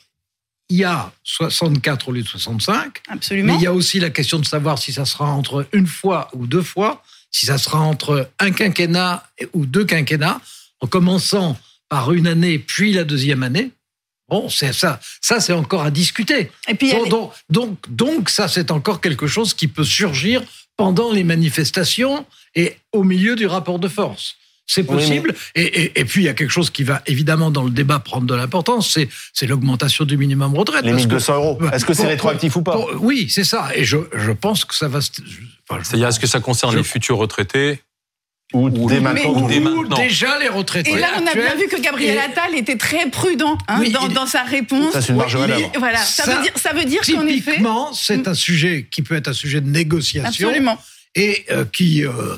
il 0.72 0.78
y 0.78 0.84
a 0.84 1.12
64 1.22 2.08
au 2.08 2.12
lieu 2.12 2.22
de 2.22 2.28
65. 2.28 3.02
Absolument. 3.08 3.52
Mais 3.52 3.58
il 3.58 3.62
y 3.62 3.66
a 3.66 3.74
aussi 3.74 4.00
la 4.00 4.08
question 4.08 4.38
de 4.38 4.46
savoir 4.46 4.78
si 4.78 4.90
ça 4.90 5.04
sera 5.04 5.26
entre 5.26 5.68
une 5.74 5.86
fois 5.86 6.28
ou 6.32 6.46
deux 6.46 6.62
fois, 6.62 7.02
si 7.30 7.44
ça 7.44 7.58
sera 7.58 7.80
entre 7.80 8.30
un 8.38 8.52
quinquennat 8.52 9.22
ou 9.52 9.66
deux 9.66 9.84
quinquennats, 9.84 10.40
en 10.80 10.86
commençant 10.86 11.58
par 11.90 12.12
une 12.14 12.26
année 12.26 12.58
puis 12.58 12.94
la 12.94 13.04
deuxième 13.04 13.42
année. 13.42 13.70
Bon, 14.30 14.48
c'est 14.48 14.72
ça, 14.72 14.98
ça 15.20 15.40
c'est 15.40 15.52
encore 15.52 15.82
à 15.82 15.90
discuter. 15.90 16.50
Et 16.66 16.74
puis, 16.74 16.90
donc, 17.10 17.34
donc, 17.50 17.78
donc, 17.90 18.30
ça 18.30 18.48
c'est 18.48 18.70
encore 18.70 19.02
quelque 19.02 19.26
chose 19.26 19.52
qui 19.52 19.68
peut 19.68 19.84
surgir 19.84 20.42
pendant 20.78 21.12
les 21.12 21.22
manifestations 21.22 22.24
et 22.54 22.78
au 22.92 23.04
milieu 23.04 23.36
du 23.36 23.44
rapport 23.44 23.78
de 23.78 23.88
force. 23.88 24.36
C'est 24.74 24.84
possible. 24.84 25.34
et, 25.54 26.00
et, 26.00 26.04
puis, 26.04 26.22
il 26.22 26.24
y 26.24 26.28
a 26.28 26.34
quelque 26.34 26.50
chose 26.50 26.70
qui 26.70 26.82
va 26.82 27.02
évidemment 27.06 27.50
dans 27.50 27.62
le 27.62 27.70
débat 27.70 27.98
prendre 27.98 28.26
de 28.26 28.34
l'importance, 28.34 28.98
c'est 29.32 29.46
l'augmentation 29.46 30.04
du 30.04 30.16
minimum 30.16 30.54
retraite. 30.54 30.84
Les 30.84 30.92
1200 30.92 31.34
euros. 31.34 31.58
Est-ce 31.72 31.84
que 31.84 31.92
c'est 31.92 32.06
rétroactif 32.06 32.56
ou 32.56 32.62
pas 32.62 32.78
Oui, 32.98 33.28
c'est 33.28 33.44
ça. 33.44 33.68
Et 33.74 33.84
je, 33.84 33.98
je, 34.14 34.32
pense 34.32 34.64
que 34.64 34.74
ça 34.74 34.88
va... 34.88 35.00
C'est-à-dire, 35.00 36.08
est-ce 36.08 36.20
que 36.20 36.26
ça 36.26 36.40
concerne 36.40 36.74
les 36.76 36.82
futurs 36.82 37.18
retraités 37.18 37.80
ou, 38.54 38.68
dès 38.88 39.00
maintenant, 39.00 39.48
déjà 39.96 40.38
les 40.38 40.48
retraités. 40.48 40.92
Et 40.92 40.98
là, 40.98 41.08
on 41.16 41.26
a 41.26 41.34
bien 41.34 41.54
vu 41.54 41.68
que 41.68 41.80
Gabriel 41.80 42.18
Attal 42.18 42.54
était 42.54 42.76
très 42.76 43.08
prudent 43.08 43.56
hein, 43.66 43.82
dans, 44.14 44.26
sa 44.26 44.42
réponse. 44.42 44.92
Ça, 44.92 45.00
c'est 45.00 45.12
une 45.12 45.16
marge 45.16 45.38
Voilà, 45.78 45.98
ça, 45.98 46.24
veut 46.24 46.42
dire, 46.42 46.52
ça 46.56 46.72
veut 46.74 46.84
dire 46.84 47.00
qu'en 47.00 47.26
effet. 47.26 47.62
c'est 47.94 48.28
un 48.28 48.34
sujet 48.34 48.86
qui 48.90 49.00
peut 49.00 49.14
être 49.14 49.28
un 49.28 49.32
sujet 49.32 49.62
de 49.62 49.68
négociation. 49.68 50.48
Absolument. 50.48 50.78
Et 51.14 51.46
euh, 51.50 51.64
qui. 51.64 52.04
Euh, 52.04 52.36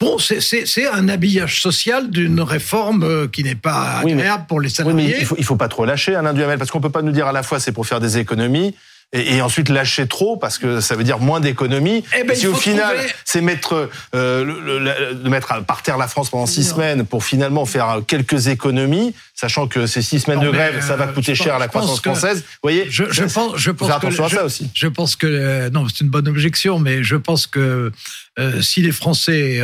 bon, 0.00 0.18
c'est 0.18 0.86
un 0.86 1.08
habillage 1.08 1.62
social 1.62 2.10
d'une 2.10 2.40
réforme 2.40 3.02
euh, 3.02 3.28
qui 3.28 3.44
n'est 3.44 3.54
pas 3.54 4.00
agréable 4.00 4.44
pour 4.48 4.60
les 4.60 4.68
salariés. 4.68 4.96
Oui, 4.96 5.12
mais 5.12 5.18
il 5.20 5.26
faut, 5.26 5.36
il 5.38 5.44
faut 5.44 5.56
pas 5.56 5.68
trop 5.68 5.84
lâcher, 5.84 6.14
Alain 6.14 6.32
Duhamel, 6.32 6.58
parce 6.58 6.70
qu'on 6.70 6.80
peut 6.80 6.90
pas 6.90 7.02
nous 7.02 7.12
dire 7.12 7.26
à 7.26 7.32
la 7.32 7.42
fois 7.42 7.60
c'est 7.60 7.72
pour 7.72 7.86
faire 7.86 8.00
des 8.00 8.18
économies 8.18 8.74
et, 9.12 9.36
et, 9.36 9.42
ensuite 9.42 9.70
lâcher 9.70 10.06
trop 10.06 10.36
parce 10.36 10.58
que 10.58 10.80
ça 10.80 10.94
veut 10.94 11.04
dire 11.04 11.18
moins 11.18 11.40
d'économies. 11.40 12.04
Eh 12.18 12.24
ben, 12.24 12.36
si 12.36 12.46
au 12.46 12.54
final 12.54 12.96
c'est 13.24 13.40
mettre 13.40 13.88
euh, 14.14 14.44
le, 14.44 15.14
de 15.14 15.28
mettre 15.28 15.64
par 15.64 15.82
terre 15.82 15.96
la 15.96 16.08
France 16.08 16.28
pendant 16.28 16.46
six 16.46 16.64
semaines 16.64 17.06
pour 17.06 17.24
finalement 17.24 17.64
faire 17.64 18.02
quelques 18.06 18.48
économies, 18.48 19.14
sachant 19.34 19.66
que 19.66 19.86
ces 19.86 20.02
six 20.02 20.20
semaines 20.20 20.40
de 20.40 20.50
grève, 20.50 20.84
ça 20.86 20.96
va 20.96 21.06
euh, 21.06 21.12
coûter 21.12 21.34
cher 21.34 21.54
à 21.54 21.58
la 21.58 21.68
croissance 21.68 22.00
française. 22.00 22.40
Vous 22.40 22.58
voyez, 22.62 22.86
je, 22.90 23.04
je 23.10 23.24
pense, 23.24 23.56
je 23.56 23.70
pense 23.70 23.90
attention 23.90 24.28
que, 24.28 24.34
à 24.34 24.36
ça 24.36 24.44
aussi. 24.44 24.70
Je 24.74 24.88
pense 24.88 25.16
que 25.16 25.26
euh, 25.26 25.70
non, 25.70 25.86
c'est 25.88 26.04
une 26.04 26.10
bonne 26.10 26.28
objection, 26.28 26.78
mais 26.78 27.02
je 27.02 27.16
pense 27.16 27.46
que 27.46 27.92
si 28.60 28.82
les 28.82 28.92
Français 28.92 29.60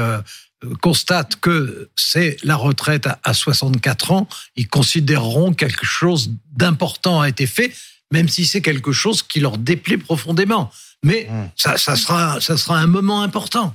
constatent 0.80 1.36
que 1.36 1.90
c'est 1.96 2.38
la 2.42 2.56
retraite 2.56 3.06
à, 3.06 3.18
à 3.22 3.34
64 3.34 4.12
ans, 4.12 4.26
ils 4.56 4.68
considéreront 4.68 5.52
quelque 5.52 5.84
chose 5.84 6.32
d'important 6.56 7.20
a 7.20 7.28
été 7.28 7.46
fait 7.46 7.72
même 8.12 8.28
si 8.28 8.44
c'est 8.46 8.62
quelque 8.62 8.92
chose 8.92 9.22
qui 9.22 9.40
leur 9.40 9.58
déplaît 9.58 9.98
profondément. 9.98 10.70
Mais 11.02 11.28
mmh. 11.30 11.50
ça, 11.56 11.76
ça, 11.76 11.96
sera, 11.96 12.40
ça 12.40 12.56
sera 12.56 12.78
un 12.78 12.86
moment 12.86 13.22
important. 13.22 13.74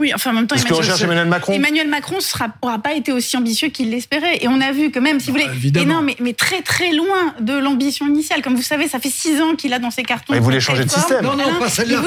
Oui, 0.00 0.12
enfin 0.14 0.30
en 0.30 0.34
même 0.34 0.46
temps, 0.46 0.54
Emmanuel, 0.54 1.26
Macron 1.26 1.52
Emmanuel 1.52 1.88
Macron 1.88 2.18
n'aura 2.62 2.78
pas 2.78 2.94
été 2.94 3.10
aussi 3.10 3.36
ambitieux 3.36 3.66
qu'il 3.68 3.90
l'espérait. 3.90 4.38
Et 4.40 4.46
on 4.46 4.60
a 4.60 4.70
vu 4.70 4.92
que 4.92 5.00
même, 5.00 5.18
si 5.18 5.32
vous 5.32 5.38
voulez, 5.38 5.48
et 5.74 5.84
non, 5.84 6.02
mais, 6.02 6.14
mais, 6.20 6.34
très 6.34 6.62
très 6.62 6.92
loin 6.92 7.34
de 7.40 7.54
l'ambition 7.54 8.06
initiale. 8.06 8.40
Comme 8.40 8.54
vous 8.54 8.62
savez, 8.62 8.86
ça 8.86 9.00
fait 9.00 9.10
six 9.10 9.42
ans 9.42 9.56
qu'il 9.56 9.72
a 9.72 9.80
dans 9.80 9.90
ses 9.90 10.04
cartons. 10.04 10.34
il 10.34 10.40
voulait 10.40 10.60
changer 10.60 10.84
de 10.84 10.90
système. 10.90 11.24
Non, 11.24 11.34
non, 11.34 11.58
pas 11.58 11.68
celle-là. 11.68 12.00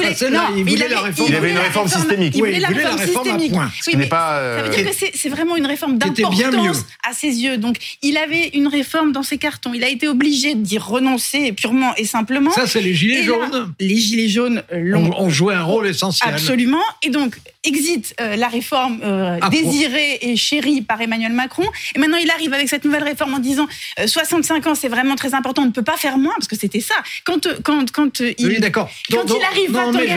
Il, 0.56 0.64
voulait, 0.64 0.88
la 0.88 1.00
réforme. 1.00 1.28
Il 1.28 1.36
avait 1.36 1.50
une 1.50 1.58
réforme 1.58 1.88
systémique. 1.88 2.32
Il 2.34 2.40
voulait 2.40 2.60
la 2.60 2.68
réforme 2.68 2.98
systémique. 2.98 3.52
Oui, 3.86 3.94
mais 3.96 4.06
pas, 4.06 4.56
Ça 4.56 4.62
veut 4.62 4.70
dire 4.70 4.90
que 4.90 5.06
c'est 5.14 5.28
vraiment 5.28 5.56
une 5.56 5.66
réforme 5.66 5.98
d'importance 5.98 6.86
à 7.06 7.12
ses 7.12 7.42
yeux. 7.42 7.58
Donc, 7.58 7.76
il 8.00 8.16
avait 8.16 8.48
une 8.54 8.68
réforme 8.68 9.12
dans 9.12 9.22
ses 9.22 9.36
cartons. 9.36 9.74
Il 9.74 9.84
a 9.84 9.88
été 9.88 10.08
obligé 10.08 10.54
d'y 10.54 10.78
renoncer 10.78 11.52
purement 11.52 11.94
et 11.96 12.06
simplement. 12.06 12.52
Ça, 12.52 12.66
c'est 12.66 12.80
les 12.80 12.94
gilets 12.94 13.22
jaunes. 13.22 13.74
Les 13.78 13.96
gilets 13.96 14.28
jaunes 14.28 14.62
l'ont. 14.72 15.12
On 15.18 15.28
joué 15.28 15.54
un 15.54 15.62
rôle 15.62 15.86
essentiel. 15.86 16.32
Absolument. 16.32 16.82
Et 17.02 17.10
donc, 17.10 17.36
exit 17.64 18.14
euh, 18.20 18.34
la 18.36 18.48
réforme 18.48 19.00
euh, 19.04 19.38
ah, 19.40 19.48
désirée 19.48 20.18
et 20.20 20.36
chérie 20.36 20.82
par 20.82 21.00
Emmanuel 21.00 21.32
Macron. 21.32 21.64
Et 21.94 21.98
maintenant, 21.98 22.16
il 22.16 22.30
arrive 22.30 22.52
avec 22.52 22.68
cette 22.68 22.84
nouvelle 22.84 23.04
réforme 23.04 23.34
en 23.34 23.38
disant 23.38 23.68
65 24.04 24.66
euh, 24.66 24.70
ans, 24.70 24.74
c'est 24.74 24.88
vraiment 24.88 25.14
très 25.14 25.34
important, 25.34 25.62
on 25.62 25.66
ne 25.66 25.70
peut 25.70 25.82
pas 25.82 25.96
faire 25.96 26.18
moins, 26.18 26.34
parce 26.34 26.48
que 26.48 26.56
c'était 26.56 26.80
ça. 26.80 26.94
Quand, 27.24 27.46
quand, 27.62 27.90
quand 27.92 28.20
il, 28.20 28.34
oui. 28.46 28.60
Quand 28.72 28.90
il 29.10 29.44
arrive, 29.44 29.70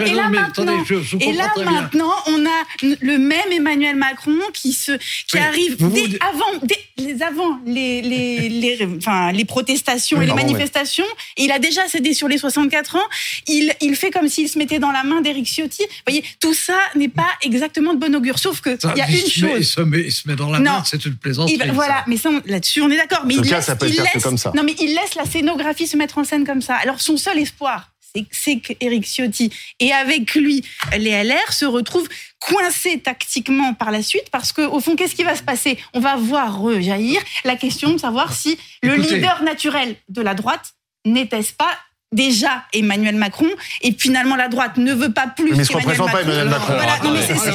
et 0.08 0.14
là, 0.14 0.30
maintenant, 0.30 0.84
et 1.20 1.34
là 1.34 1.52
maintenant, 1.64 2.14
on 2.28 2.46
a 2.46 2.86
le 3.02 3.18
même 3.18 3.52
Emmanuel 3.52 3.96
Macron 3.96 4.38
qui, 4.54 4.74
se, 4.74 4.94
qui 5.28 5.38
arrive 5.38 5.78
dès, 5.78 6.18
avant, 6.22 6.66
les, 6.98 7.22
avant 7.22 7.60
les, 7.66 8.02
les, 8.02 8.50
les, 8.50 8.88
enfin, 8.98 9.32
les 9.32 9.46
protestations 9.46 10.22
et 10.22 10.26
les 10.26 10.34
manifestations. 10.34 11.06
Et 11.38 11.44
il 11.44 11.52
a 11.52 11.60
déjà 11.60 11.88
cédé 11.88 12.14
sur 12.14 12.28
les 12.28 12.38
64 12.38 12.96
ans. 12.96 13.08
Il, 13.48 13.74
il 13.82 13.96
fait 13.96 14.10
comme 14.10 14.28
s'il 14.28 14.50
se 14.50 14.58
mettait 14.58 14.80
dans 14.80 14.92
la 14.92 15.04
main 15.04 15.22
d'Éric 15.22 15.46
Ciotti. 15.46 15.84
Vous 15.84 16.04
voyez, 16.08 16.24
tout 16.40 16.54
ça 16.54 16.80
n'est 16.96 17.08
pas 17.08 17.35
exactement 17.42 17.94
de 17.94 18.00
bon 18.00 18.16
augure. 18.16 18.40
Sauf 18.40 18.62
que 18.62 18.78
il 18.96 18.98
y 18.98 19.02
a 19.02 19.10
une 19.10 19.18
chose. 19.18 19.50
il, 19.58 19.66
se 19.66 19.82
met, 19.82 20.02
il 20.02 20.12
se 20.12 20.28
met 20.28 20.36
dans 20.36 20.50
la 20.50 20.60
main, 20.60 20.84
c'est 20.86 21.04
une 21.06 21.16
plaisanterie. 21.16 21.60
voilà, 21.74 22.04
mais 22.08 22.18
là-dessus, 22.46 22.82
on 22.82 22.90
est 22.90 22.98
d'accord. 22.98 23.26
Mais 23.26 23.38
en 23.38 23.44
il 23.44 23.50
cas, 23.50 23.62
ça 23.62 23.76
peut 23.76 23.88
il 23.88 23.96
laisse, 23.96 24.24
comme 24.24 24.38
ça. 24.38 24.52
Non, 24.56 24.64
mais 24.64 24.76
il 24.80 24.96
laisse 24.96 25.16
la 25.16 25.26
scénographie 25.26 25.88
se 25.88 25.98
mettre 25.98 26.18
en 26.18 26.24
scène 26.24 26.46
comme 26.46 26.62
ça. 26.62 26.76
Alors, 26.76 27.02
son 27.02 27.18
seul 27.18 27.38
espoir, 27.40 27.92
c'est 28.32 28.60
qu'Éric 28.60 29.06
Ciotti 29.06 29.52
et 29.80 29.92
avec 29.92 30.36
lui 30.36 30.64
les 30.98 31.24
LR 31.24 31.52
se 31.52 31.66
retrouvent 31.66 32.08
coincés 32.40 33.00
tactiquement 33.00 33.74
par 33.74 33.92
la 33.92 34.02
suite 34.02 34.30
parce 34.32 34.52
que 34.52 34.62
au 34.62 34.80
fond 34.80 34.96
qu'est-ce 34.96 35.16
qui 35.16 35.24
va 35.24 35.36
se 35.36 35.44
passer? 35.44 35.78
On 35.94 36.00
va 36.00 36.16
voir 36.16 36.60
rejaillir 36.60 37.22
la 37.44 37.56
question 37.56 37.92
de 37.94 37.98
savoir 37.98 38.34
si 38.34 38.58
le 38.84 38.96
leader 38.96 39.44
naturel 39.44 39.96
de 40.10 40.22
la 40.22 40.34
droite 40.34 40.76
n'était-ce 41.06 41.54
pas 41.54 41.78
déjà 42.16 42.64
Emmanuel 42.74 43.16
Macron 43.16 43.48
et 43.82 43.96
finalement 43.98 44.36
la 44.36 44.48
droite 44.48 44.78
ne 44.78 44.94
veut 44.94 45.12
pas 45.12 45.28
plus. 45.28 45.52
Mais 45.52 45.58
il 45.58 45.60
ne 45.60 45.64
se 45.64 45.74
représente 45.74 46.12
pas 46.12 46.22
Emmanuel 46.22 46.50
Macron. 46.50 46.74
Voilà, 46.74 46.98
non, 47.04 47.12
mais 47.12 47.22
c'est 47.28 47.36
ça, 47.36 47.52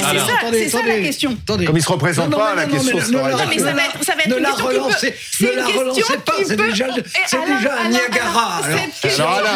c'est 0.51 0.69
ça 0.69 0.79
la 0.85 0.99
question. 0.99 1.37
Comme 1.45 1.59
il 1.59 1.73
ne 1.73 1.79
se 1.79 1.89
représente 1.89 2.31
pas, 2.31 2.55
la 2.55 2.65
question 2.65 2.99
sera. 2.99 3.31
Non, 3.31 3.37
mais 3.49 3.57
ça 3.57 3.73
va 3.73 3.81
être, 3.83 4.03
ça 4.03 4.15
va 4.15 4.21
être 4.21 4.29
ne 4.29 4.37
une 4.37 4.43
la 4.43 4.49
question 4.49 4.67
relancez, 4.67 5.13
qui 5.37 5.45
peut. 5.45 5.51
ne 5.51 5.55
la 5.57 5.65
relancez 5.65 6.17
pas, 6.25 6.33
c'est 6.45 6.55
déjà, 6.55 6.85
un 6.85 7.89
Niagara. 7.89 8.61
Alors, 9.03 9.47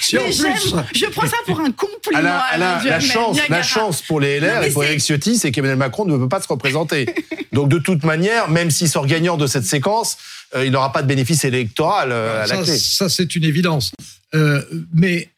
si 0.00 0.18
en 0.18 0.22
plus, 0.22 0.74
je 0.94 1.06
prends 1.06 1.26
ça 1.26 1.36
pour 1.46 1.60
un 1.60 1.70
compliment. 1.70 2.20
La 2.20 3.00
chance, 3.00 3.38
la 3.48 3.62
chance 3.62 4.02
pour 4.02 4.20
les 4.20 4.40
LR 4.40 4.64
et 4.64 4.70
pour 4.70 4.84
Eric 4.84 5.00
Ciotti, 5.00 5.36
c'est 5.36 5.50
qu'Emmanuel 5.50 5.78
Macron 5.78 6.04
ne 6.04 6.16
veut 6.16 6.28
pas 6.28 6.40
se 6.40 6.48
représenter. 6.48 7.06
Donc 7.52 7.68
de 7.68 7.78
toute 7.78 8.04
manière, 8.04 8.48
même 8.48 8.70
s'il 8.70 8.88
sort 8.88 9.06
gagnant 9.06 9.36
de 9.36 9.46
cette 9.46 9.64
séquence, 9.64 10.16
il 10.56 10.70
n'aura 10.70 10.92
pas 10.92 11.02
de 11.02 11.08
bénéfice 11.08 11.44
électoral 11.44 12.12
à 12.12 12.46
la 12.46 12.62
clé. 12.62 12.78
Ça, 12.78 13.08
c'est 13.08 13.34
une 13.34 13.44
évidence. 13.44 13.92
Euh, 14.34 14.62
mais 14.92 15.30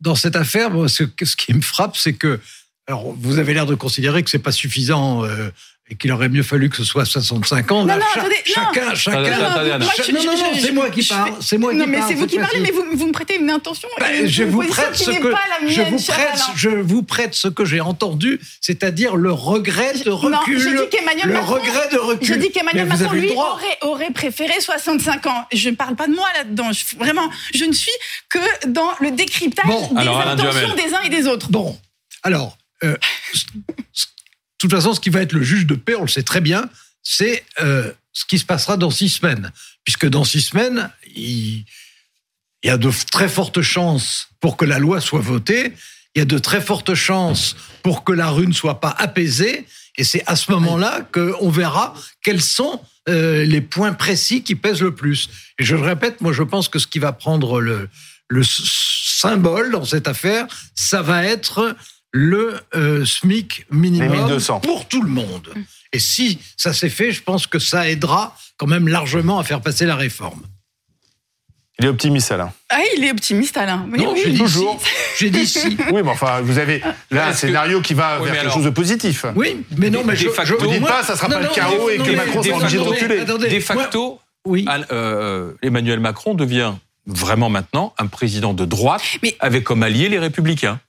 dans 0.00 0.14
cette 0.14 0.36
affaire, 0.36 0.70
ce, 0.88 1.04
ce 1.22 1.36
qui 1.36 1.54
me 1.54 1.60
frappe, 1.60 1.96
c'est 1.96 2.12
que, 2.12 2.40
alors, 2.86 3.12
vous 3.12 3.38
avez 3.38 3.54
l'air 3.54 3.66
de 3.66 3.74
considérer 3.74 4.22
que 4.22 4.30
c'est 4.30 4.38
pas 4.38 4.52
suffisant. 4.52 5.24
Euh, 5.24 5.50
et 5.90 5.96
qu'il 5.96 6.12
aurait 6.12 6.28
mieux 6.28 6.44
fallu 6.44 6.70
que 6.70 6.76
ce 6.76 6.84
soit 6.84 7.04
65 7.04 7.72
ans. 7.72 7.84
Non, 7.84 7.94
non, 7.94 8.00
cha 8.14 8.20
attendez, 8.20 8.36
chacun, 8.44 8.88
non. 8.90 8.94
chacun. 8.94 9.22
Attendez, 9.24 9.70
attendez, 9.70 9.70
non, 10.12 10.22
non, 10.24 10.54
c'est 10.60 10.72
moi 10.72 10.88
qui 10.90 11.02
parle. 11.02 11.32
C'est 11.40 11.58
moi 11.58 11.74
Non, 11.74 11.84
qui 11.84 11.90
mais 11.90 11.98
c'est 12.06 12.14
vous 12.14 12.26
qui 12.28 12.38
parlez, 12.38 12.60
mais 12.60 12.70
vous, 12.70 12.84
vous 12.94 13.06
me 13.08 13.12
prêtez 13.12 13.36
une 13.36 13.50
intention. 13.50 13.88
Ben, 13.98 14.06
et 14.24 14.28
je 14.28 14.44
une 14.44 14.50
vous 14.50 14.62
prête 14.62 14.94
ce 14.94 15.10
que 15.10 15.12
je 15.68 15.82
vous 15.82 15.98
prête, 15.98 16.40
je 16.56 16.68
vous 16.70 17.02
prête 17.02 17.34
ce 17.34 17.48
que 17.48 17.64
j'ai 17.64 17.80
entendu, 17.80 18.40
c'est-à-dire 18.60 19.16
le 19.16 19.32
regret 19.32 19.94
de 20.04 20.10
recul. 20.10 20.30
Non, 20.30 20.60
je 20.60 20.68
dis 20.84 20.88
qu'Emmanuel 20.90 21.26
le 21.26 21.32
Macron- 21.34 21.54
regret 21.54 21.88
de 21.92 21.98
recul. 21.98 22.26
Je 22.26 22.34
dis 22.34 22.50
qu'Emmanuel 22.52 22.86
Macron, 22.86 23.12
lui, 23.12 23.30
aurait, 23.32 23.78
aurait 23.82 24.10
préféré 24.12 24.60
65 24.60 25.26
ans. 25.26 25.46
Je 25.52 25.70
ne 25.70 25.74
parle 25.74 25.96
pas 25.96 26.06
de 26.06 26.14
moi 26.14 26.28
là-dedans. 26.36 26.70
Je- 26.72 26.96
vraiment, 26.96 27.28
je 27.52 27.64
ne 27.64 27.72
suis 27.72 27.90
que 28.28 28.38
dans 28.68 28.90
le 29.00 29.10
décryptage 29.10 29.66
Bon, 29.66 29.88
des 29.88 30.00
alors, 30.00 30.20
intentions 30.20 30.74
des 30.76 30.94
uns 30.94 31.00
et 31.02 31.08
des 31.08 31.26
autres. 31.26 31.50
Bon, 31.50 31.76
alors, 32.22 32.56
euh, 32.84 32.96
toute 34.60 34.70
façon, 34.70 34.94
ce 34.94 35.00
qui 35.00 35.10
va 35.10 35.22
être 35.22 35.32
le 35.32 35.42
juge 35.42 35.66
de 35.66 35.74
paix, 35.74 35.94
on 35.94 36.02
le 36.02 36.08
sait 36.08 36.22
très 36.22 36.40
bien, 36.40 36.68
c'est 37.02 37.44
euh, 37.60 37.92
ce 38.12 38.24
qui 38.24 38.38
se 38.38 38.44
passera 38.44 38.76
dans 38.76 38.90
six 38.90 39.08
semaines. 39.08 39.52
Puisque 39.84 40.06
dans 40.06 40.24
six 40.24 40.42
semaines, 40.42 40.90
il, 41.16 41.64
il 42.62 42.66
y 42.66 42.70
a 42.70 42.76
de 42.76 42.90
très 43.10 43.28
fortes 43.28 43.62
chances 43.62 44.28
pour 44.40 44.56
que 44.56 44.64
la 44.64 44.78
loi 44.78 45.00
soit 45.00 45.20
votée, 45.20 45.72
il 46.14 46.18
y 46.18 46.22
a 46.22 46.26
de 46.26 46.38
très 46.38 46.60
fortes 46.60 46.94
chances 46.94 47.56
pour 47.82 48.04
que 48.04 48.12
la 48.12 48.30
rue 48.30 48.46
ne 48.46 48.52
soit 48.52 48.80
pas 48.80 48.94
apaisée, 48.98 49.66
et 49.96 50.04
c'est 50.04 50.22
à 50.26 50.36
ce 50.36 50.50
moment-là 50.52 51.08
qu'on 51.12 51.50
verra 51.50 51.94
quels 52.22 52.42
sont 52.42 52.80
euh, 53.08 53.44
les 53.44 53.60
points 53.60 53.92
précis 53.92 54.42
qui 54.42 54.54
pèsent 54.54 54.82
le 54.82 54.94
plus. 54.94 55.30
Et 55.58 55.64
je 55.64 55.76
le 55.76 55.82
répète, 55.82 56.20
moi 56.20 56.32
je 56.32 56.42
pense 56.42 56.68
que 56.68 56.78
ce 56.78 56.86
qui 56.86 56.98
va 56.98 57.12
prendre 57.12 57.60
le, 57.60 57.88
le 58.28 58.42
symbole 58.44 59.72
dans 59.72 59.84
cette 59.84 60.08
affaire, 60.08 60.46
ça 60.74 61.02
va 61.02 61.24
être 61.24 61.76
le 62.12 62.58
euh, 62.74 63.04
SMIC 63.04 63.66
minimum 63.70 64.10
1200. 64.10 64.60
pour 64.60 64.86
tout 64.88 65.02
le 65.02 65.08
monde. 65.08 65.52
Et 65.92 65.98
si 65.98 66.38
ça 66.56 66.72
s'est 66.72 66.88
fait, 66.88 67.12
je 67.12 67.22
pense 67.22 67.46
que 67.46 67.58
ça 67.58 67.88
aidera 67.88 68.36
quand 68.56 68.66
même 68.66 68.88
largement 68.88 69.38
à 69.38 69.44
faire 69.44 69.60
passer 69.60 69.86
la 69.86 69.96
réforme. 69.96 70.42
Il 71.78 71.86
est 71.86 71.88
optimiste, 71.88 72.30
Alain. 72.30 72.52
Ah, 72.68 72.78
il 72.96 73.04
est 73.04 73.10
optimiste, 73.10 73.56
Alain. 73.56 73.86
Mais 73.88 73.98
non, 73.98 74.12
oui. 74.12 74.20
j'ai 74.22 74.32
dit 74.32 74.38
toujours. 74.38 74.78
si. 74.82 74.90
J'ai 75.24 75.30
dit 75.30 75.46
si. 75.46 75.76
Oui, 75.92 76.02
mais 76.04 76.10
enfin, 76.10 76.42
vous 76.42 76.58
avez 76.58 76.82
là 77.10 77.28
un 77.28 77.30
que- 77.30 77.38
scénario 77.38 77.80
qui 77.80 77.94
va 77.94 78.18
Oui, 78.18 78.24
vers 78.24 78.32
quelque 78.34 78.40
alors- 78.42 78.54
chose 78.54 78.64
de 78.64 78.70
positif. 78.70 79.24
Oui, 79.34 79.64
mais 79.78 79.88
non, 79.88 80.02
mais 80.04 80.12
De 80.12 80.18
je, 80.18 80.28
facto- 80.28 80.58
je- 80.58 80.64
Vous 80.64 80.70
dites 80.70 80.80
moi- 80.80 80.90
pas, 80.90 81.02
ça 81.04 81.16
sera 81.16 81.28
non, 81.28 81.36
pas 81.36 81.40
le 81.40 81.46
non, 81.48 81.54
chaos 81.54 81.88
et 81.88 81.96
non, 81.98 82.04
que 82.04 82.10
mais- 82.10 82.16
Macron 82.16 82.42
sera 82.42 82.56
mais- 82.56 82.62
obligé 82.62 82.76
de 82.76 82.82
reculer. 82.82 83.20
attendez, 83.20 83.48
De 83.48 83.52
moi- 83.54 83.60
facto, 83.62 84.20
oui. 84.44 84.64
Al- 84.68 84.86
euh, 84.92 85.52
Emmanuel 85.62 86.00
Macron 86.00 86.34
devient 86.34 86.74
vraiment 87.06 87.48
maintenant 87.48 87.94
un 87.98 88.06
président 88.08 88.52
de 88.52 88.66
droite 88.66 89.02
Mais- 89.22 89.36
avec 89.40 89.64
comme 89.64 89.82
allié 89.82 90.10
les 90.10 90.18
républicains. 90.18 90.80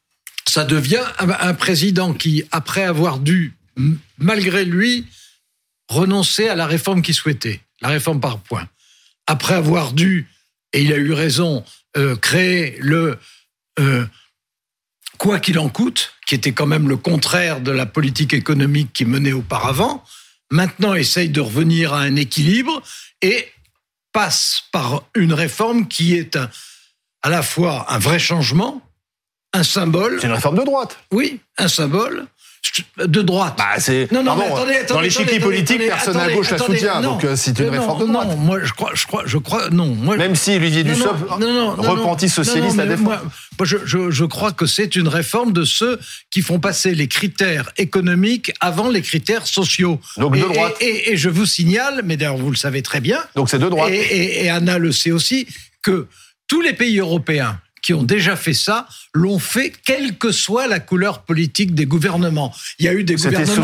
Ça 0.47 0.65
devient 0.65 1.03
un, 1.19 1.53
président 1.53 2.13
qui, 2.13 2.43
après 2.51 2.83
avoir 2.83 3.19
dû, 3.19 3.53
malgré 4.17 4.65
lui, 4.65 5.05
renoncer 5.87 6.47
à 6.47 6.55
la 6.55 6.65
réforme 6.65 7.01
qu'il 7.01 7.15
souhaitait, 7.15 7.61
la 7.81 7.89
réforme 7.89 8.19
par 8.19 8.39
points, 8.39 8.67
après 9.27 9.53
avoir 9.53 9.93
dû, 9.93 10.27
et 10.73 10.81
il 10.83 10.93
a 10.93 10.97
eu 10.97 11.13
raison, 11.13 11.63
euh, 11.97 12.15
créer 12.15 12.77
le 12.79 13.17
euh, 13.79 14.05
quoi 15.17 15.39
qu'il 15.39 15.59
en 15.59 15.69
coûte, 15.69 16.13
qui 16.25 16.35
était 16.35 16.51
quand 16.51 16.65
même 16.65 16.89
le 16.89 16.97
contraire 16.97 17.61
de 17.61 17.71
la 17.71 17.85
politique 17.85 18.33
économique 18.33 18.91
qui 18.93 19.05
menait 19.05 19.33
auparavant, 19.33 20.03
maintenant 20.49 20.95
essaye 20.95 21.29
de 21.29 21.41
revenir 21.41 21.93
à 21.93 22.01
un 22.01 22.15
équilibre 22.15 22.81
et 23.21 23.47
passe 24.13 24.63
par 24.71 25.03
une 25.15 25.33
réforme 25.33 25.87
qui 25.87 26.15
est 26.15 26.37
à 27.21 27.29
la 27.29 27.43
fois 27.43 27.91
un 27.93 27.99
vrai 27.99 28.19
changement, 28.19 28.81
un 29.53 29.63
symbole, 29.63 30.17
C'est 30.21 30.27
une 30.27 30.33
réforme 30.33 30.57
de 30.59 30.63
droite. 30.63 30.97
oui, 31.11 31.39
un 31.57 31.67
symbole 31.67 32.25
de 32.97 33.21
droite. 33.23 33.55
Bah, 33.57 33.79
c'est. 33.79 34.09
non, 34.11 34.19
non, 34.23 34.35
pardon, 34.37 34.41
mais 34.45 34.45
attendez, 34.53 34.73
attendez, 34.75 34.93
dans 34.93 35.01
l'échiquier 35.01 35.39
politique, 35.39 35.81
attendez, 35.81 35.87
personne 35.89 36.17
à 36.17 36.31
gauche 36.31 36.51
la 36.51 36.57
soutient. 36.59 37.01
non. 37.01 37.13
Donc 37.13 37.23
euh, 37.25 37.35
c'est 37.35 37.57
une 37.59 37.65
non, 37.65 37.71
réforme 37.71 38.01
de 38.07 38.13
droite. 38.13 38.27
Non, 38.29 38.35
moi 38.37 38.59
je 38.63 38.71
crois, 38.71 38.91
je 38.93 39.05
crois, 39.07 39.23
je 39.25 39.37
crois, 39.39 39.69
non. 39.71 39.87
Moi, 39.87 40.15
Même 40.15 40.35
si 40.35 40.51
Olivier 40.55 40.83
Dussopt 40.83 41.15
repenti 41.29 42.29
socialiste 42.29 42.75
mais 42.77 42.83
défendre. 42.85 43.03
moi, 43.03 43.21
moi, 43.59 43.65
je, 43.65 43.77
je, 43.83 44.11
je 44.11 44.25
crois 44.25 44.51
que 44.51 44.65
c'est 44.67 44.95
une 44.95 45.07
réforme 45.07 45.51
de 45.53 45.63
ceux 45.65 45.99
qui 46.29 46.41
font 46.41 46.59
passer 46.59 46.93
les 46.95 47.07
critères 47.07 47.71
économiques 47.77 48.53
avant 48.61 48.89
les 48.89 49.01
critères 49.01 49.47
sociaux. 49.47 49.99
Donc 50.17 50.33
de 50.33 50.37
et, 50.37 50.41
droite. 50.41 50.75
Et, 50.81 50.85
et- 50.85 51.11
et 51.13 51.17
je 51.17 51.29
vous 51.29 51.45
signale, 51.47 52.01
mais 52.05 52.15
d'ailleurs 52.15 52.37
vous 52.37 52.51
le 52.51 52.55
savez 52.57 52.83
très 52.83 53.01
bien, 53.01 53.19
Donc 53.35 53.49
c'est 53.49 53.59
de 53.59 53.67
droite. 53.67 53.91
et 53.91 54.49
Anna 54.49 54.77
le 54.77 54.91
sait 54.91 55.11
aussi, 55.11 55.47
que 55.81 56.07
tous 56.47 56.61
les 56.61 56.73
pays 56.73 56.99
européens 56.99 57.59
qui 57.81 57.93
ont 57.93 58.03
déjà 58.03 58.35
fait 58.35 58.53
ça 58.53 58.87
l'ont 59.13 59.39
fait 59.39 59.73
quelle 59.85 60.17
que 60.17 60.31
soit 60.31 60.67
la 60.67 60.79
couleur 60.79 61.23
politique 61.23 61.73
des 61.75 61.85
gouvernements. 61.85 62.53
Il 62.79 62.85
y 62.85 62.87
a 62.87 62.93
eu 62.93 63.03
des 63.03 63.15
gouvernements, 63.15 63.63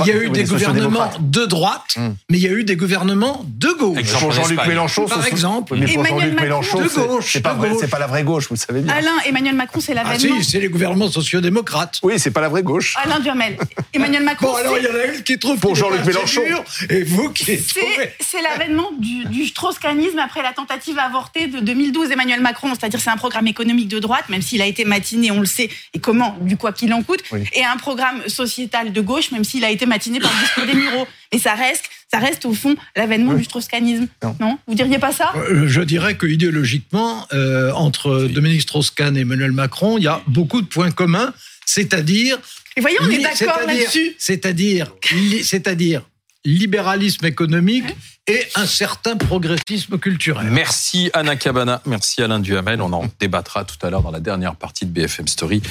il 0.00 0.06
y 0.06 0.10
a 0.10 0.16
eu 0.16 0.26
oui, 0.26 0.30
des 0.30 0.44
gouvernements 0.44 1.10
de 1.20 1.44
droite, 1.46 1.82
Hmm. 1.96 2.14
mais 2.30 2.38
il 2.38 2.42
y 2.42 2.48
a 2.48 2.52
eu 2.52 2.64
des 2.64 2.76
gouvernements 2.76 3.44
gauche. 3.78 4.12
Pour 4.20 4.32
Jean-Luc. 4.32 4.66
Mélenchon, 4.66 5.06
Par 5.06 5.26
exemple. 5.26 5.76
Mais 5.76 5.86
pour 5.86 6.04
Emmanuel 6.06 6.08
Jean-Luc 6.20 6.34
Macron, 6.34 6.42
Mélenchon, 6.44 6.80
de 6.82 6.88
c'est- 6.88 7.00
gauche, 7.06 7.32
c'est 7.32 7.40
pas 7.40 7.54
de 7.54 7.58
vrai, 7.58 7.68
gauche. 7.70 7.78
c'est 7.80 7.88
pas 7.88 7.98
la 7.98 8.06
vraie 8.06 8.24
gauche, 8.24 8.48
vous 8.48 8.54
le 8.56 8.60
savez 8.60 8.80
bien. 8.82 8.92
Alain, 8.94 9.12
Emmanuel 9.24 9.54
Macron, 9.54 9.80
c'est 9.80 9.92
Ah 9.92 10.02
l'avènement. 10.04 10.40
si, 10.42 10.50
c'est 10.50 10.60
les 10.60 10.68
gouvernements 10.68 11.10
sociodémocrates. 11.10 11.98
Oui, 12.02 12.18
c'est 12.18 12.30
pas 12.30 12.40
la 12.40 12.48
vraie 12.48 12.62
gauche. 12.62 12.94
Alain 13.02 13.20
Duhamel. 13.20 13.56
Emmanuel 13.94 14.24
Macron, 14.24 14.48
Bon, 14.48 14.56
alors 14.56 14.76
il 14.78 14.84
y 14.84 14.88
en 14.88 14.94
a 14.94 15.04
une 15.14 15.22
qui 15.22 15.38
trouve 15.38 15.58
Pour 15.58 15.74
Jean-Luc 15.74 16.04
Mélenchon. 16.04 16.42
sûr, 16.46 16.64
et 16.90 17.04
vous 17.04 17.30
qui 17.30 17.44
C'est 17.56 17.80
trouvez. 17.80 18.10
c'est 18.20 18.42
l'avènement 18.42 18.90
du, 18.98 19.24
du 19.26 19.46
strauss-kahnisme 19.46 20.18
après 20.18 20.42
la 20.42 20.52
tentative 20.52 20.98
avortée 20.98 21.46
de 21.46 21.60
2012 21.60 22.10
Emmanuel 22.10 22.40
Macron. 22.40 22.68
C'est-à-dire 22.78 23.00
c'est 23.00 23.10
un 23.10 23.16
programme 23.16 23.46
économique 23.46 23.88
de 23.88 23.98
droite, 23.98 24.24
même 24.28 24.42
s'il 24.42 24.60
a 24.62 24.66
été 24.66 24.84
matiné, 24.84 25.30
on 25.30 25.40
le 25.40 25.46
sait, 25.46 25.68
et 25.94 25.98
comment, 26.00 26.36
du 26.40 26.56
quoi 26.56 26.72
qu'il 26.72 26.92
en 26.92 27.02
coûte, 27.02 27.22
Oui. 27.32 27.44
et 27.52 27.64
un 27.64 27.76
programme 27.76 28.22
sociétal 28.28 28.92
de 28.92 29.00
gauche, 29.00 29.30
même 29.30 29.44
s'il 29.44 29.64
a 29.64 29.70
été 29.70 29.86
matiné 29.86 30.20
par 30.20 30.30
le 30.32 30.38
discours 30.44 30.66
des 30.66 30.74
Mureaux. 30.74 31.06
Mais 31.32 31.38
ça 31.38 31.54
reste, 31.54 31.84
ça 32.10 32.18
reste 32.18 32.44
au 32.46 32.54
fond 32.54 32.74
l'avènement 32.96 33.34
du 33.34 33.44
strauss-kahnisme. 33.44 34.06
Non. 34.22 34.36
Non? 34.40 34.58
Vous 34.66 34.74
diriez 34.74 34.98
pas 34.98 35.12
ça? 35.12 35.32
Euh, 35.36 35.68
Je 35.68 35.80
dirais 35.82 36.16
que 36.16 36.26
idéologiquement, 36.26 37.26
euh, 37.32 37.72
entre 37.72 38.24
Dominique 38.24 38.62
Strauss-Kahn 38.62 39.16
et 39.16 39.20
Emmanuel 39.20 39.52
Macron, 39.52 39.98
il 39.98 40.04
y 40.04 40.08
a 40.08 40.22
beaucoup 40.26 40.62
de 40.62 40.66
points 40.66 40.90
communs, 40.90 41.32
c'est-à-dire 41.66 42.38
Et 42.76 42.80
voyez, 42.80 42.96
on 43.00 43.10
est 43.10 43.18
d'accord 43.18 43.60
là-dessus. 43.66 44.14
C'est-à-dire, 44.18 44.94
c'est-à-dire 45.42 46.02
libéralisme 46.44 47.26
économique 47.26 47.84
et 48.26 48.46
un 48.54 48.66
certain 48.66 49.16
progressisme 49.16 49.98
culturel. 49.98 50.48
Merci 50.50 51.10
Anna 51.12 51.36
Cabana, 51.36 51.82
merci 51.86 52.22
Alain 52.22 52.40
Duhamel. 52.40 52.80
On 52.80 52.92
en 52.92 53.06
débattra 53.18 53.64
tout 53.64 53.84
à 53.84 53.90
l'heure 53.90 54.02
dans 54.02 54.10
la 54.10 54.20
dernière 54.20 54.54
partie 54.54 54.86
de 54.86 54.90
BFM 54.90 55.28
Story. 55.28 55.62